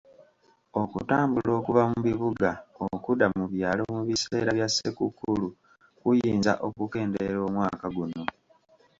Okutambula 0.81 1.51
okuva 1.59 1.81
mu 1.91 1.99
bibuga 2.07 2.51
okudda 2.95 3.25
mu 3.35 3.45
byalo 3.53 3.83
mu 3.95 4.01
biseera 4.07 4.49
bya 4.57 4.67
ssekukkulu 4.69 5.47
kuyinza 5.99 6.53
okukendeera 6.67 7.37
omwaka 7.47 7.87
guno. 7.95 8.23